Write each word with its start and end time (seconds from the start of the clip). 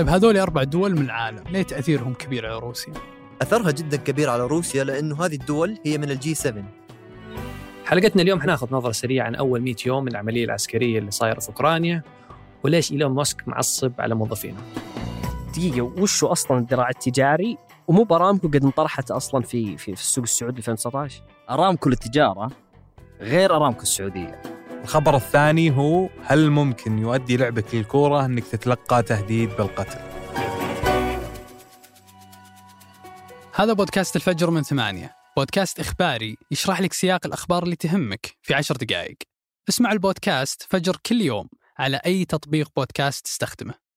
طيب 0.00 0.08
هذول 0.08 0.36
أربع 0.36 0.62
دول 0.62 0.94
من 0.94 1.02
العالم 1.02 1.44
ليه 1.50 1.62
تأثيرهم 1.62 2.14
كبير 2.14 2.46
على 2.46 2.58
روسيا؟ 2.58 2.92
أثرها 3.42 3.70
جدا 3.70 3.96
كبير 3.96 4.30
على 4.30 4.46
روسيا 4.46 4.84
لأنه 4.84 5.24
هذه 5.24 5.34
الدول 5.34 5.78
هي 5.86 5.98
من 5.98 6.10
الجي 6.10 6.34
7 6.34 6.64
حلقتنا 7.84 8.22
اليوم 8.22 8.40
حناخذ 8.40 8.74
نظرة 8.74 8.92
سريعة 8.92 9.26
عن 9.26 9.34
أول 9.34 9.60
100 9.60 9.74
يوم 9.86 10.04
من 10.04 10.10
العملية 10.10 10.44
العسكرية 10.44 10.98
اللي 10.98 11.10
صايرة 11.10 11.40
في 11.40 11.48
أوكرانيا 11.48 12.02
وليش 12.64 12.92
إيلون 12.92 13.12
ماسك 13.12 13.48
معصب 13.48 13.92
على 13.98 14.14
موظفينه. 14.14 14.60
دقيقة 15.52 15.82
وشو 15.82 16.26
أصلا 16.26 16.58
الذراع 16.58 16.88
التجاري؟ 16.88 17.58
ومو 17.88 18.02
بارامكو 18.02 18.48
قد 18.48 18.64
انطرحت 18.64 19.10
أصلا 19.10 19.42
في 19.42 19.76
في, 19.76 19.96
في 19.96 20.02
السوق 20.02 20.22
السعودي 20.22 20.58
2019 20.58 21.22
أرامكو 21.50 21.88
للتجارة 21.88 22.50
غير 23.20 23.56
أرامكو 23.56 23.82
السعودية. 23.82 24.59
الخبر 24.84 25.16
الثاني 25.16 25.70
هو 25.70 26.08
هل 26.24 26.50
ممكن 26.50 26.98
يؤدي 26.98 27.36
لعبك 27.36 27.74
للكورة 27.74 28.24
أنك 28.24 28.44
تتلقى 28.44 29.02
تهديد 29.02 29.48
بالقتل؟ 29.48 29.98
هذا 33.54 33.72
بودكاست 33.72 34.16
الفجر 34.16 34.50
من 34.50 34.62
ثمانية. 34.62 35.14
بودكاست 35.36 35.80
إخباري 35.80 36.36
يشرح 36.50 36.80
لك 36.80 36.92
سياق 36.92 37.26
الأخبار 37.26 37.62
اللي 37.62 37.76
تهمك 37.76 38.36
في 38.42 38.54
عشر 38.54 38.76
دقائق. 38.76 39.16
اسمع 39.68 39.92
البودكاست 39.92 40.66
فجر 40.70 40.96
كل 41.06 41.20
يوم 41.20 41.48
على 41.78 42.00
أي 42.06 42.24
تطبيق 42.24 42.68
بودكاست 42.76 43.24
تستخدمه. 43.24 43.74